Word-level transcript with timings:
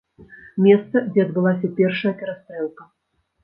Месца, 0.67 1.03
дзе 1.11 1.21
адбылася 1.27 1.67
першая 1.79 2.13
перастрэлка. 2.25 2.93